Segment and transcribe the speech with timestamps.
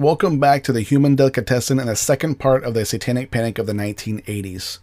[0.00, 3.66] Welcome back to the Human Delicatessen and the second part of the Satanic Panic of
[3.66, 4.78] the 1980s.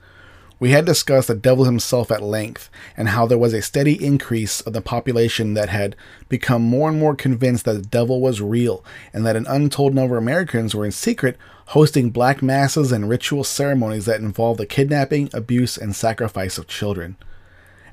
[0.59, 4.61] We had discussed the devil himself at length and how there was a steady increase
[4.61, 5.95] of the population that had
[6.29, 10.17] become more and more convinced that the devil was real and that an untold number
[10.17, 11.35] of Americans were in secret
[11.69, 17.17] hosting black masses and ritual ceremonies that involved the kidnapping, abuse, and sacrifice of children.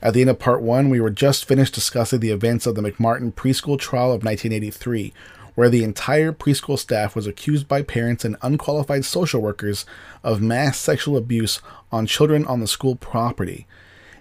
[0.02, 2.82] At the end of part one, we were just finished discussing the events of the
[2.82, 5.14] McMartin preschool trial of 1983,
[5.54, 9.86] where the entire preschool staff was accused by parents and unqualified social workers
[10.22, 11.60] of mass sexual abuse
[11.92, 13.66] on children on the school property.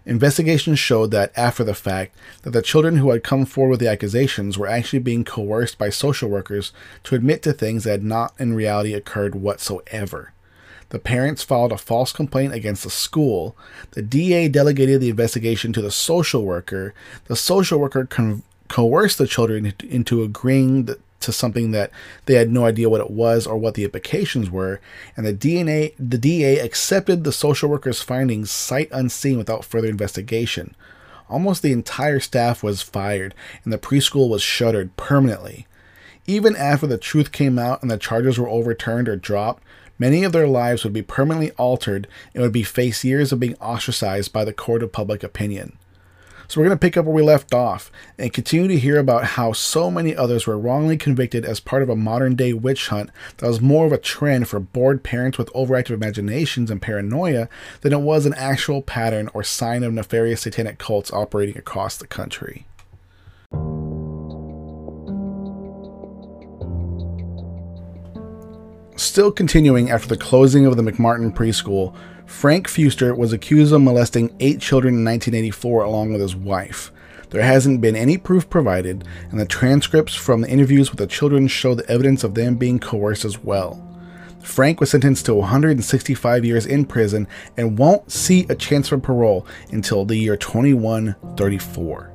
[0.06, 3.90] Investigations showed that after the fact that the children who had come forward with the
[3.90, 6.74] accusations were actually being coerced by social workers
[7.04, 10.34] to admit to things that had not in reality occurred whatsoever.
[10.90, 13.56] The parents filed a false complaint against the school.
[13.92, 16.94] The DA delegated the investigation to the social worker.
[17.26, 20.86] The social worker con- coerced the children into agreeing
[21.26, 21.92] to something that
[22.26, 24.80] they had no idea what it was or what the implications were,
[25.16, 30.76] and the DNA the DA accepted the social worker's findings sight unseen without further investigation.
[31.30, 35.68] Almost the entire staff was fired, and the preschool was shuttered permanently.
[36.26, 39.64] Even after the truth came out and the charges were overturned or dropped,
[40.00, 43.56] many of their lives would be permanently altered and would be face years of being
[43.56, 45.78] ostracized by the court of public opinion.
[46.54, 49.24] So we're going to pick up where we left off and continue to hear about
[49.24, 53.10] how so many others were wrongly convicted as part of a modern day witch hunt
[53.38, 57.50] that was more of a trend for bored parents with overactive imaginations and paranoia
[57.82, 62.06] than it was an actual pattern or sign of nefarious satanic cults operating across the
[62.06, 62.68] country.
[68.96, 71.96] Still continuing after the closing of the McMartin preschool,
[72.26, 76.92] Frank Fuster was accused of molesting eight children in 1984 along with his wife.
[77.30, 81.48] There hasn't been any proof provided, and the transcripts from the interviews with the children
[81.48, 83.90] show the evidence of them being coerced as well.
[84.44, 87.28] Frank was sentenced to 165 years in prison
[87.58, 92.14] and won't see a chance for parole until the year 2134.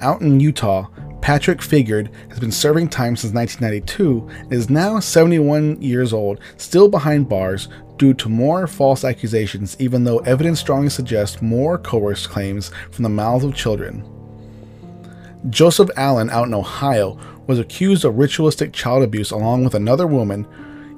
[0.00, 0.86] Out in Utah,
[1.20, 6.88] Patrick Figured has been serving time since 1992 and is now 71 years old, still
[6.88, 7.68] behind bars
[8.00, 13.10] due to more false accusations, even though evidence strongly suggests more coerced claims from the
[13.10, 14.02] mouths of children.
[15.50, 20.46] Joseph Allen, out in Ohio, was accused of ritualistic child abuse along with another woman,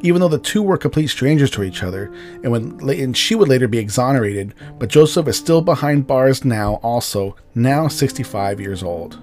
[0.03, 2.13] even though the two were complete strangers to each other,
[2.45, 2.65] and, would,
[2.97, 4.55] and she would later be exonerated.
[4.79, 9.19] But Joseph is still behind bars now, also, now 65 years old.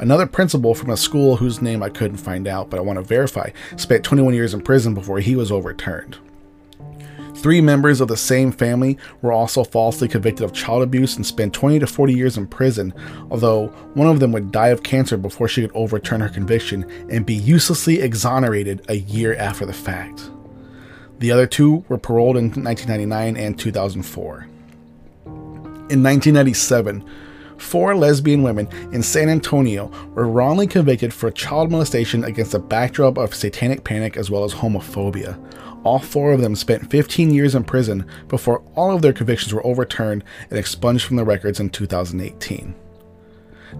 [0.00, 3.04] Another principal from a school whose name I couldn't find out, but I want to
[3.04, 6.18] verify, spent 21 years in prison before he was overturned.
[7.40, 11.54] Three members of the same family were also falsely convicted of child abuse and spent
[11.54, 12.92] 20 to 40 years in prison,
[13.30, 17.24] although one of them would die of cancer before she could overturn her conviction and
[17.24, 20.30] be uselessly exonerated a year after the fact.
[21.20, 24.46] The other two were paroled in 1999 and 2004.
[25.24, 27.02] In 1997,
[27.56, 33.16] four lesbian women in San Antonio were wrongly convicted for child molestation against a backdrop
[33.16, 35.38] of satanic panic as well as homophobia.
[35.82, 39.66] All four of them spent 15 years in prison before all of their convictions were
[39.66, 42.74] overturned and expunged from the records in 2018.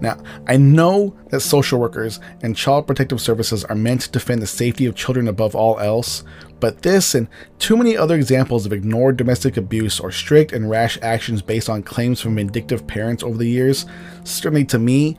[0.00, 4.46] Now, I know that social workers and child protective services are meant to defend the
[4.46, 6.22] safety of children above all else,
[6.60, 7.28] but this and
[7.58, 11.82] too many other examples of ignored domestic abuse or strict and rash actions based on
[11.82, 13.86] claims from vindictive parents over the years,
[14.24, 15.16] certainly to me,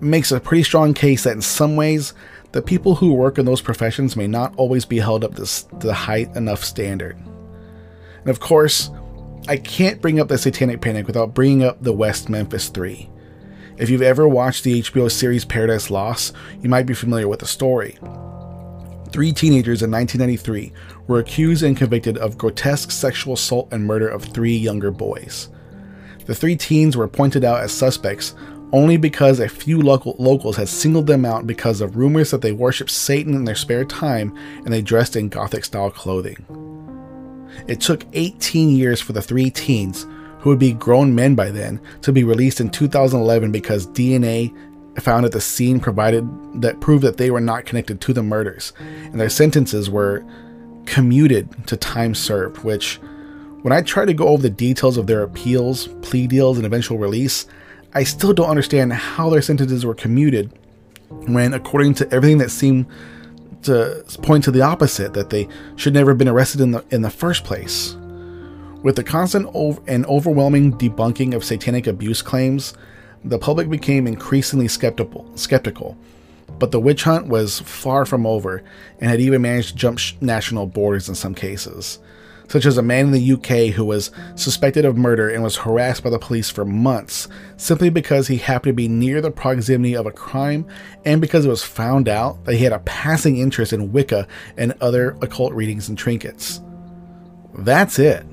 [0.00, 2.14] makes a pretty strong case that in some ways
[2.52, 5.94] the people who work in those professions may not always be held up to the
[5.94, 7.16] high enough standard.
[8.20, 8.90] And of course,
[9.48, 13.08] I can't bring up the Satanic Panic without bringing up the West Memphis 3.
[13.76, 17.46] If you've ever watched the HBO series Paradise Lost, you might be familiar with the
[17.46, 17.98] story.
[19.12, 20.72] Three teenagers in 1993
[21.06, 25.48] were accused and convicted of grotesque sexual assault and murder of three younger boys.
[26.26, 28.34] The three teens were pointed out as suspects
[28.72, 32.52] only because a few local locals had singled them out because of rumors that they
[32.52, 36.44] worshiped Satan in their spare time and they dressed in gothic style clothing.
[37.68, 40.06] It took 18 years for the three teens,
[40.40, 44.54] who would be grown men by then, to be released in 2011 because DNA
[45.00, 46.26] found at the scene provided
[46.60, 50.24] that proved that they were not connected to the murders, and their sentences were
[50.86, 52.96] commuted to time served, which
[53.62, 56.98] when I try to go over the details of their appeals, plea deals, and eventual
[56.98, 57.46] release,
[57.96, 60.52] I still don't understand how their sentences were commuted
[61.08, 62.84] when, according to everything that seemed
[63.62, 67.00] to point to the opposite, that they should never have been arrested in the in
[67.00, 67.96] the first place.
[68.82, 72.74] With the constant ov- and overwhelming debunking of satanic abuse claims,
[73.24, 75.24] the public became increasingly skeptical.
[75.34, 75.96] Skeptical.
[76.58, 78.62] but the witch hunt was far from over
[79.00, 81.98] and had even managed to jump national borders in some cases.
[82.48, 86.04] Such as a man in the UK who was suspected of murder and was harassed
[86.04, 90.06] by the police for months simply because he happened to be near the proximity of
[90.06, 90.66] a crime
[91.04, 94.74] and because it was found out that he had a passing interest in Wicca and
[94.80, 96.60] other occult readings and trinkets.
[97.58, 98.24] That's it.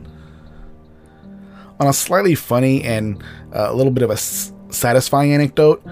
[1.80, 3.22] On a slightly funny and
[3.54, 5.84] uh, a little bit of a satisfying anecdote,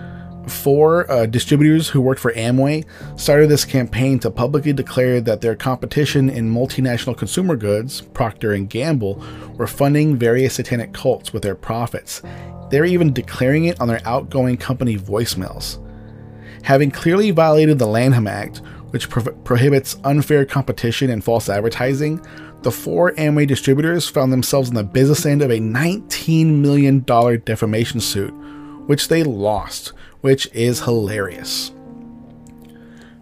[0.48, 2.86] four uh, distributors who worked for Amway
[3.20, 8.70] started this campaign to publicly declare that their competition in multinational consumer goods, Procter and
[8.70, 9.24] Gamble,
[9.56, 12.22] were funding various satanic cults with their profits.
[12.70, 15.78] They're even declaring it on their outgoing company voicemails.
[16.64, 18.62] Having clearly violated the Lanham Act,
[18.92, 22.26] which pro- prohibits unfair competition and false advertising,
[22.62, 28.00] the four Amway distributors found themselves on the business end of a $19 million defamation
[28.00, 28.32] suit,
[28.86, 31.72] which they lost which is hilarious.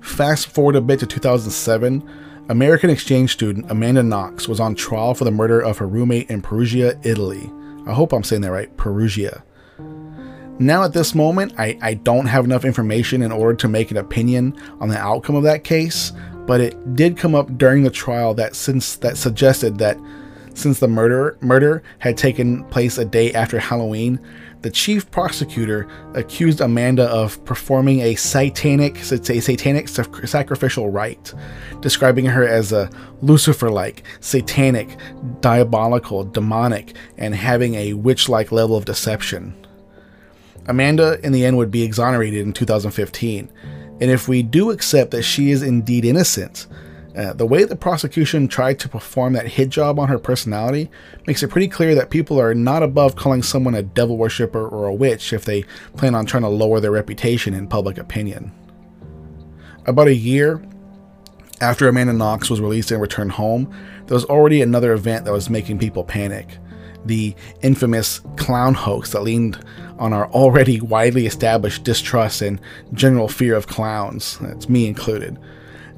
[0.01, 2.07] Fast forward a bit to 2007,
[2.49, 6.41] American exchange student Amanda Knox was on trial for the murder of her roommate in
[6.41, 7.51] Perugia, Italy.
[7.85, 9.43] I hope I'm saying that right, Perugia.
[10.61, 13.97] Now, at this moment, I, I don't have enough information in order to make an
[13.97, 16.11] opinion on the outcome of that case,
[16.45, 19.97] but it did come up during the trial that since that suggested that
[20.55, 24.19] since the murder murder had taken place a day after Halloween,
[24.61, 31.33] the chief prosecutor accused Amanda of performing a satanic, a satanic sacrificial rite,
[31.79, 32.89] describing her as a
[33.21, 34.97] Lucifer-like, satanic,
[35.39, 39.56] diabolical, demonic, and having a witch-like level of deception.
[40.67, 43.50] Amanda, in the end, would be exonerated in 2015,
[44.01, 46.67] and if we do accept that she is indeed innocent,
[47.19, 50.89] uh, the way the prosecution tried to perform that hit job on her personality
[51.27, 54.86] makes it pretty clear that people are not above calling someone a devil worshiper or
[54.86, 55.63] a witch if they
[55.98, 58.54] plan on trying to lower their reputation in public opinion.
[59.86, 60.63] About a year
[61.60, 63.69] after Amanda Knox was released and returned home,
[64.06, 66.57] there was already another event that was making people panic.
[67.04, 69.62] The infamous clown hoax that leaned
[69.98, 72.62] on our already widely established distrust and
[72.94, 75.38] general fear of clowns, that's me included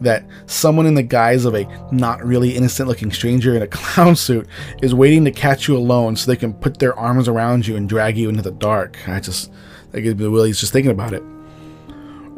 [0.02, 4.16] that someone in the guise of a not really innocent looking stranger in a clown
[4.16, 4.48] suit
[4.82, 7.88] is waiting to catch you alone so they can put their arms around you and
[7.88, 8.98] drag you into the dark.
[9.08, 9.52] I just,
[9.92, 11.24] that gives me the willies just thinking about it.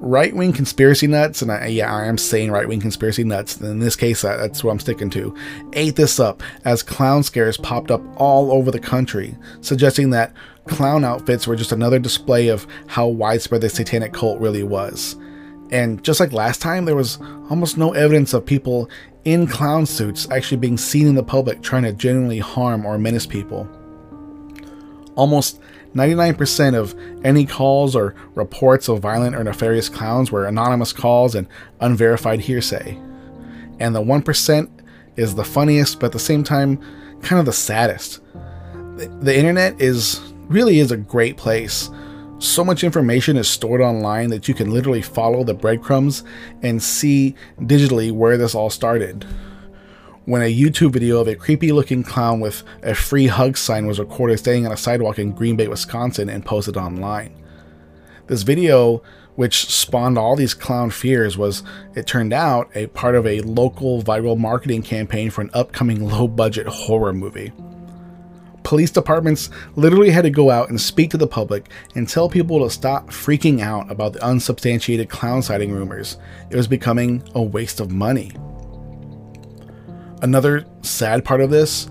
[0.06, 3.62] Right wing conspiracy nuts, and I, yeah, I am saying right wing conspiracy nuts.
[3.62, 5.34] In this case, that's what I'm sticking to.
[5.72, 10.34] Ate this up as clown scares popped up all over the country, suggesting that
[10.68, 15.16] clown outfits were just another display of how widespread the satanic cult really was.
[15.74, 18.92] And just like last time, there was almost no evidence of people
[19.26, 23.26] in clown suits actually being seen in the public trying to genuinely harm or menace
[23.26, 23.68] people.
[25.16, 25.60] Almost
[25.96, 31.48] 99% of any calls or reports of violent or nefarious clowns were anonymous calls and
[31.80, 32.96] unverified hearsay.
[33.80, 34.70] And the 1%
[35.16, 36.78] is the funniest, but at the same time,
[37.24, 38.22] kind of the saddest.
[38.96, 41.90] The internet is really is a great place
[42.44, 46.24] so much information is stored online that you can literally follow the breadcrumbs
[46.62, 49.26] and see digitally where this all started.
[50.26, 54.00] When a YouTube video of a creepy looking clown with a free hug sign was
[54.00, 57.34] recorded standing on a sidewalk in Green Bay, Wisconsin, and posted online.
[58.28, 59.04] This video,
[59.36, 61.64] which spawned all these clown fears, was,
[61.96, 66.28] it turned out, a part of a local viral marketing campaign for an upcoming low
[66.28, 67.54] budget horror movie
[68.74, 72.60] police departments literally had to go out and speak to the public and tell people
[72.60, 76.18] to stop freaking out about the unsubstantiated clown sighting rumors.
[76.50, 78.32] It was becoming a waste of money.
[80.24, 81.88] Another sad part of this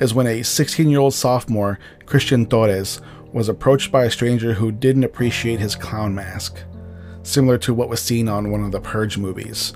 [0.00, 3.00] is when a 16 year old sophomore, Christian Torres,
[3.32, 6.58] was approached by a stranger who didn't appreciate his clown mask,
[7.22, 9.72] similar to what was seen on one of the Purge movies.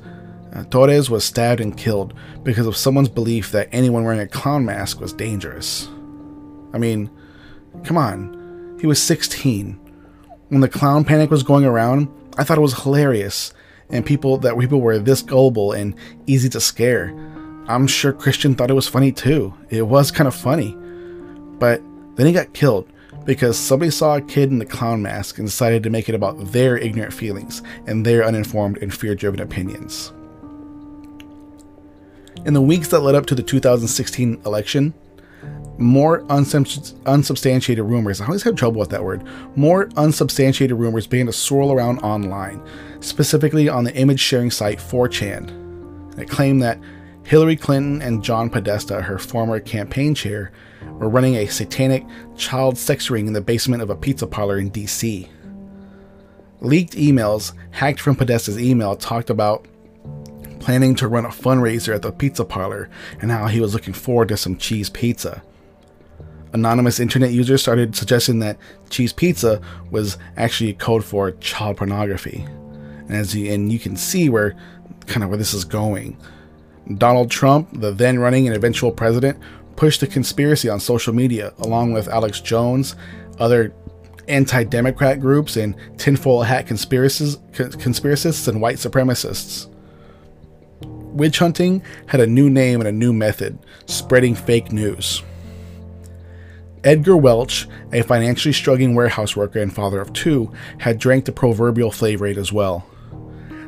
[0.52, 4.64] Uh, Torres was stabbed and killed because of someone's belief that anyone wearing a clown
[4.64, 5.88] mask was dangerous.
[6.72, 7.10] I mean,
[7.84, 8.76] come on.
[8.80, 9.72] He was 16.
[10.48, 12.08] When the clown panic was going around,
[12.38, 13.52] I thought it was hilarious,
[13.90, 15.94] and people that people were this gullible and
[16.26, 17.08] easy to scare.
[17.66, 19.52] I'm sure Christian thought it was funny too.
[19.68, 20.74] It was kind of funny.
[21.58, 21.82] But
[22.16, 22.88] then he got killed
[23.24, 26.52] because somebody saw a kid in the clown mask and decided to make it about
[26.52, 30.12] their ignorant feelings and their uninformed and fear driven opinions.
[32.46, 34.94] In the weeks that led up to the 2016 election,
[35.78, 38.20] more unsubstantiated rumors.
[38.20, 39.24] I always have trouble with that word.
[39.56, 42.60] More unsubstantiated rumors began to swirl around online,
[43.00, 46.18] specifically on the image sharing site 4chan.
[46.18, 46.80] It claimed that
[47.22, 50.50] Hillary Clinton and John Podesta, her former campaign chair,
[50.92, 52.04] were running a satanic
[52.36, 55.28] child sex ring in the basement of a pizza parlor in DC.
[56.60, 59.66] Leaked emails hacked from Podesta's email talked about
[60.58, 64.28] planning to run a fundraiser at the pizza parlor and how he was looking forward
[64.28, 65.42] to some cheese pizza.
[66.52, 68.58] Anonymous internet users started suggesting that
[68.90, 72.46] cheese pizza was actually a code for child pornography.
[73.08, 74.56] And as you, and you can see where
[75.06, 76.16] kind of where this is going.
[76.96, 79.38] Donald Trump, the then running and eventual president,
[79.76, 82.96] pushed the conspiracy on social media along with Alex Jones,
[83.38, 83.74] other
[84.26, 89.68] anti-democrat groups and tinfoil hat conspiracists, conspiracists and white supremacists.
[90.82, 95.22] Witch hunting had a new name and a new method, spreading fake news.
[96.84, 101.90] Edgar Welch, a financially struggling warehouse worker and father of two, had drank the proverbial
[101.90, 102.86] flavor aid as well.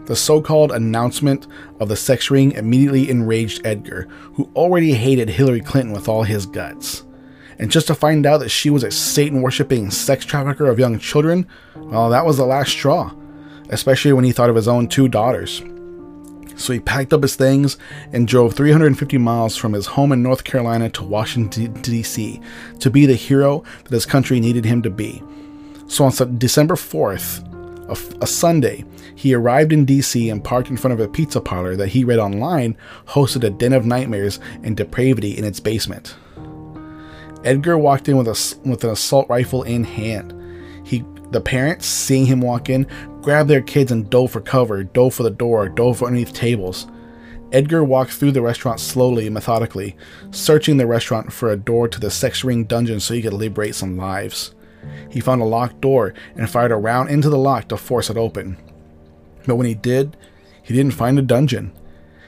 [0.07, 1.47] The so called announcement
[1.79, 6.47] of the sex ring immediately enraged Edgar, who already hated Hillary Clinton with all his
[6.47, 7.05] guts.
[7.59, 10.99] And just to find out that she was a Satan worshipping sex trafficker of young
[10.99, 13.14] children, well, that was the last straw,
[13.69, 15.62] especially when he thought of his own two daughters.
[16.61, 17.79] So he packed up his things
[18.12, 22.40] and drove 350 miles from his home in North Carolina to Washington, D.C.
[22.79, 25.23] to be the hero that his country needed him to be.
[25.87, 27.47] So on December 4th,
[28.23, 28.85] a, Sunday,
[29.17, 32.21] he arrived in DC and parked in front of a pizza parlor that he read
[32.21, 32.76] online
[33.09, 36.14] hosted a den of nightmares and depravity in its basement.
[37.43, 40.35] Edgar walked in with a with an assault rifle in hand.
[40.87, 42.87] He, the parents, seeing him walk in,
[43.22, 46.87] grabbed their kids and dove for cover, dove for the door, dove for underneath tables.
[47.52, 49.96] Edgar walked through the restaurant slowly and methodically,
[50.30, 53.75] searching the restaurant for a door to the sex ring dungeon so he could liberate
[53.75, 54.54] some lives.
[55.10, 58.16] He found a locked door and fired a round into the lock to force it
[58.16, 58.56] open.
[59.46, 60.16] But when he did,
[60.62, 61.72] he didn't find a dungeon.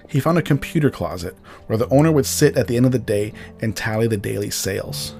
[0.08, 2.98] He found a computer closet where the owner would sit at the end of the
[2.98, 5.14] day and tally the daily sales.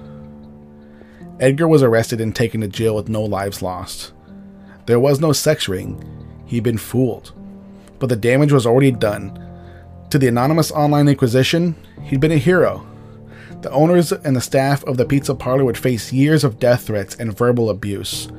[1.43, 4.13] Edgar was arrested and taken to jail with no lives lost.
[4.85, 6.01] There was no sex ring.
[6.45, 7.33] He'd been fooled.
[7.99, 9.37] But the damage was already done.
[10.11, 12.87] To the anonymous online inquisition, he'd been a hero.
[13.61, 17.15] The owners and the staff of the pizza parlor would face years of death threats
[17.15, 18.29] and verbal abuse.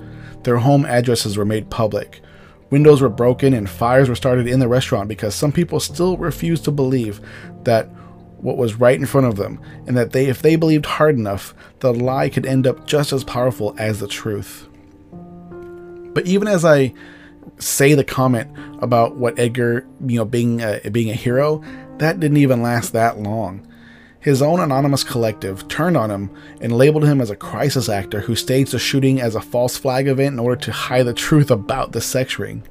[0.45, 2.23] Their home addresses were made public.
[2.71, 6.65] Windows were broken and fires were started in the restaurant because some people still refused
[6.65, 7.21] to believe
[7.65, 7.87] that
[8.45, 11.55] what was right in front of them and that they if they believed hard enough,
[11.81, 14.69] the lie could end up just as powerful as the truth.
[16.13, 16.93] But even as I
[17.59, 21.65] say the comment about what Edgar, you know, being a, being a hero,
[21.99, 23.67] that didn't even last that long.
[24.21, 28.37] His own anonymous collective turned on him and labeled him as a crisis actor who
[28.37, 31.93] staged the shooting as a false flag event in order to hide the truth about
[31.93, 32.63] the sex ring.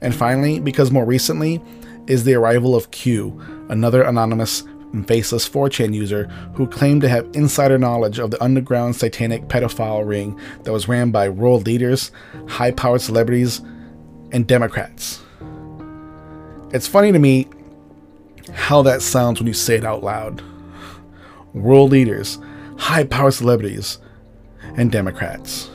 [0.00, 1.62] And finally, because more recently,
[2.06, 7.28] is the arrival of Q, another anonymous and faceless 4chan user who claimed to have
[7.34, 12.10] insider knowledge of the underground satanic pedophile ring that was ran by world leaders,
[12.46, 13.60] high powered celebrities,
[14.32, 15.22] and Democrats.
[16.72, 17.48] It's funny to me
[18.52, 20.42] how that sounds when you say it out loud
[21.54, 22.38] world leaders,
[22.76, 23.98] high powered celebrities,
[24.76, 25.70] and Democrats.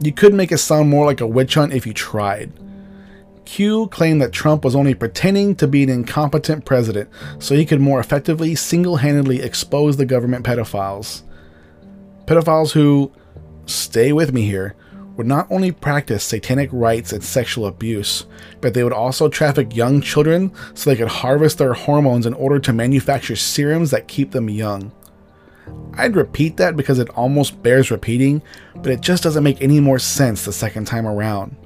[0.00, 2.52] You could make it sound more like a witch hunt if you tried.
[3.44, 7.80] Q claimed that Trump was only pretending to be an incompetent president so he could
[7.80, 11.22] more effectively single handedly expose the government pedophiles.
[12.26, 13.12] Pedophiles who,
[13.66, 14.74] stay with me here,
[15.16, 18.26] would not only practice satanic rites and sexual abuse,
[18.60, 22.58] but they would also traffic young children so they could harvest their hormones in order
[22.58, 24.92] to manufacture serums that keep them young.
[25.94, 28.42] I'd repeat that because it almost bears repeating,
[28.76, 31.56] but it just doesn't make any more sense the second time around.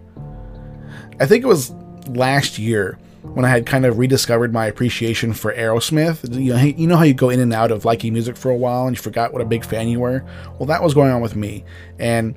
[1.18, 1.70] I think it was
[2.08, 6.32] last year when I had kind of rediscovered my appreciation for Aerosmith.
[6.32, 8.56] You know, you know how you go in and out of liking music for a
[8.56, 10.24] while and you forgot what a big fan you were?
[10.58, 11.64] Well, that was going on with me.
[11.98, 12.36] And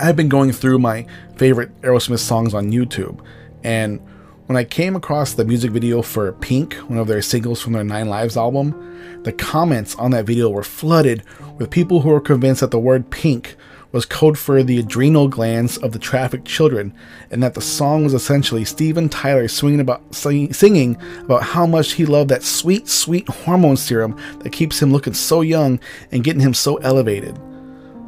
[0.00, 1.06] I've been going through my
[1.36, 3.20] favorite Aerosmith songs on YouTube,
[3.64, 4.00] and
[4.46, 7.84] when I came across the music video for Pink, one of their singles from their
[7.84, 11.22] Nine Lives album, the comments on that video were flooded
[11.58, 13.56] with people who were convinced that the word pink
[13.90, 16.92] was code for the adrenal glands of the trafficked children,
[17.30, 22.04] and that the song was essentially Steven Tyler swinging about, singing about how much he
[22.04, 25.80] loved that sweet, sweet hormone serum that keeps him looking so young
[26.12, 27.38] and getting him so elevated.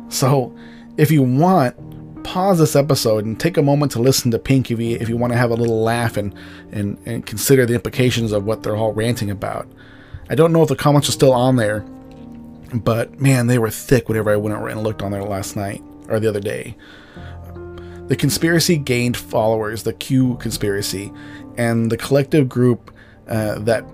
[0.09, 0.55] So,
[0.97, 1.75] if you want,
[2.25, 5.17] pause this episode and take a moment to listen to Pink if you, if you
[5.17, 6.35] want to have a little laugh and,
[6.73, 9.67] and, and consider the implications of what they're all ranting about.
[10.29, 11.85] I don't know if the comments are still on there,
[12.75, 16.21] but man, they were thick whenever I went and looked on there last night or
[16.21, 16.77] the other day.
[18.09, 21.12] The conspiracy gained followers, the Q conspiracy,
[21.57, 22.93] and the collective group
[23.29, 23.85] uh, that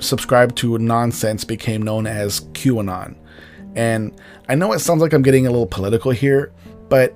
[0.00, 3.16] subscribed to nonsense became known as QAnon.
[3.74, 6.52] And I know it sounds like I'm getting a little political here,
[6.88, 7.14] but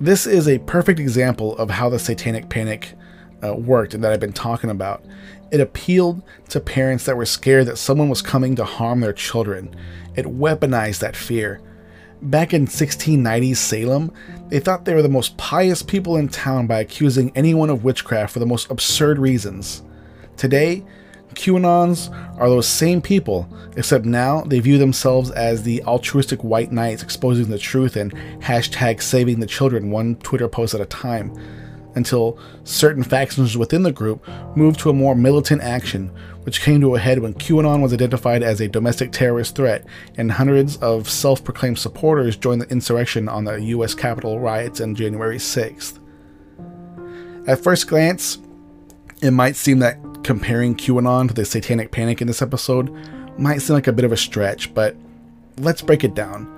[0.00, 2.94] This is a perfect example of how the satanic panic
[3.42, 5.04] uh, worked and that I've been talking about.
[5.50, 9.74] It appealed to parents that were scared that someone was coming to harm their children.
[10.14, 11.60] It weaponized that fear.
[12.20, 14.12] Back in 1690s Salem,
[14.48, 18.32] they thought they were the most pious people in town by accusing anyone of witchcraft
[18.32, 19.82] for the most absurd reasons.
[20.36, 20.84] Today,
[21.34, 27.02] QAnons are those same people, except now they view themselves as the altruistic white knights
[27.02, 31.32] exposing the truth and hashtag saving the children one Twitter post at a time
[31.98, 34.26] until certain factions within the group
[34.56, 36.08] moved to a more militant action,
[36.44, 39.84] which came to a head when QAnon was identified as a domestic terrorist threat,
[40.16, 44.94] and hundreds of self proclaimed supporters joined the insurrection on the US Capitol riots on
[44.94, 45.98] January 6th.
[47.46, 48.38] At first glance,
[49.20, 52.90] it might seem that comparing QAnon to the Satanic Panic in this episode
[53.38, 54.96] might seem like a bit of a stretch, but
[55.58, 56.57] let's break it down.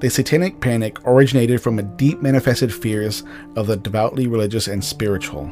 [0.00, 3.24] The Satanic Panic originated from a deep manifested fears
[3.56, 5.50] of the devoutly religious and spiritual.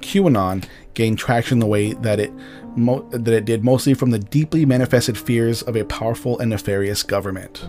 [0.00, 0.64] QAnon
[0.94, 2.32] gained traction the way that it
[2.74, 7.02] mo- that it did mostly from the deeply manifested fears of a powerful and nefarious
[7.02, 7.68] government.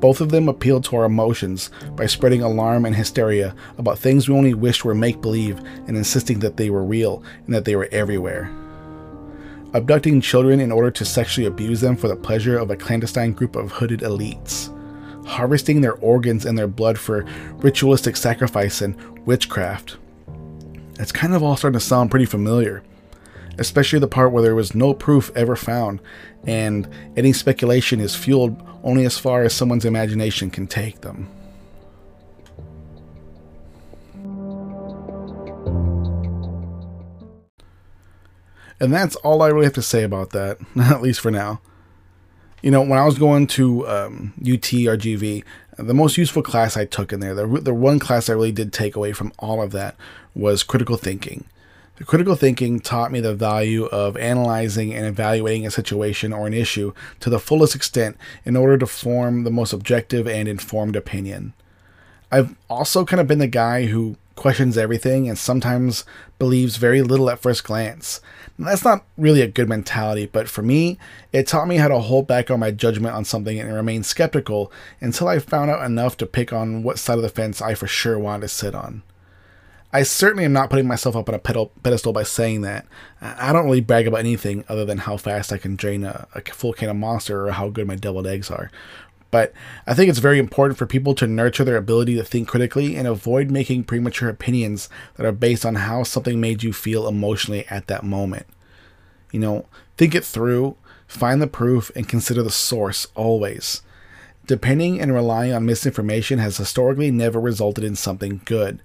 [0.00, 4.34] Both of them appealed to our emotions by spreading alarm and hysteria about things we
[4.34, 7.90] only wished were make believe and insisting that they were real and that they were
[7.92, 8.50] everywhere
[9.74, 13.56] abducting children in order to sexually abuse them for the pleasure of a clandestine group
[13.56, 14.70] of hooded elites,
[15.26, 17.24] harvesting their organs and their blood for
[17.56, 19.96] ritualistic sacrifice and witchcraft.
[20.98, 22.82] It's kind of all starting to sound pretty familiar,
[23.58, 26.00] especially the part where there was no proof ever found,
[26.46, 31.28] and any speculation is fueled only as far as someone's imagination can take them.
[38.82, 41.60] And that's all I really have to say about that, at least for now.
[42.62, 45.44] You know, when I was going to um, UTRGV,
[45.78, 48.72] the most useful class I took in there, the, the one class I really did
[48.72, 49.94] take away from all of that
[50.34, 51.44] was critical thinking.
[51.96, 56.54] The critical thinking taught me the value of analyzing and evaluating a situation or an
[56.54, 61.52] issue to the fullest extent in order to form the most objective and informed opinion.
[62.32, 66.04] I've also kind of been the guy who questions everything and sometimes
[66.38, 68.20] believes very little at first glance.
[68.58, 70.98] that's not really a good mentality, but for me,
[71.32, 74.72] it taught me how to hold back on my judgment on something and remain skeptical
[75.00, 77.86] until I found out enough to pick on what side of the fence I for
[77.86, 79.02] sure wanted to sit on.
[79.94, 82.86] I certainly am not putting myself up on a pedestal by saying that.
[83.20, 86.40] I don't really brag about anything other than how fast I can drain a, a
[86.40, 88.70] full can of Monster or how good my deviled eggs are.
[89.32, 89.52] But
[89.86, 93.08] I think it's very important for people to nurture their ability to think critically and
[93.08, 97.86] avoid making premature opinions that are based on how something made you feel emotionally at
[97.86, 98.46] that moment.
[99.32, 99.66] You know,
[99.96, 103.80] think it through, find the proof, and consider the source always.
[104.46, 108.82] Depending and relying on misinformation has historically never resulted in something good.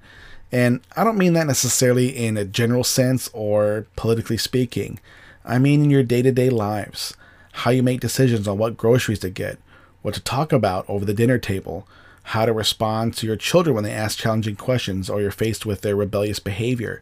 [0.49, 5.01] And I don't mean that necessarily in a general sense or politically speaking.
[5.43, 7.17] I mean in your day to day lives,
[7.51, 9.59] how you make decisions on what groceries to get,
[10.01, 11.87] what to talk about over the dinner table,
[12.23, 15.81] how to respond to your children when they ask challenging questions or you're faced with
[15.81, 17.01] their rebellious behavior.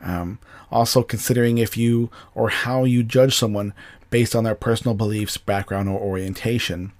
[0.00, 0.38] Um,
[0.70, 3.72] also, considering if you or how you judge someone
[4.10, 6.92] based on their personal beliefs, background, or orientation.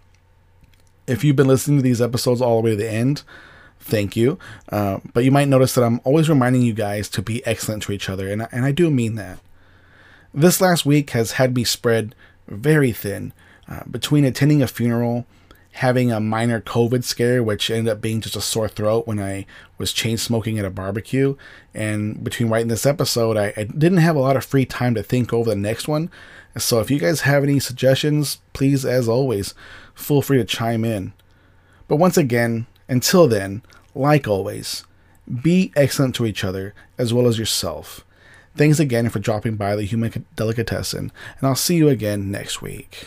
[1.06, 3.22] If you've been listening to these episodes all the way to the end,
[3.80, 4.38] thank you.
[4.70, 7.92] Uh, but you might notice that I'm always reminding you guys to be excellent to
[7.92, 9.38] each other, and, and I do mean that.
[10.34, 12.14] This last week has had me spread
[12.46, 13.32] very thin
[13.68, 15.26] uh, between attending a funeral
[15.78, 19.46] having a minor COVID scare, which ended up being just a sore throat when I
[19.78, 21.36] was chain smoking at a barbecue.
[21.72, 25.04] And between writing this episode, I, I, didn't have a lot of free time to
[25.04, 26.10] think over the next one.
[26.56, 29.54] So if you guys have any suggestions, please, as always,
[29.94, 31.12] feel free to chime in.
[31.86, 33.62] But once again, until then,
[33.94, 34.84] like always,
[35.42, 38.04] be excellent to each other as well as yourself.
[38.56, 43.06] Thanks again for dropping by the Human Delicatessen, and I'll see you again next week.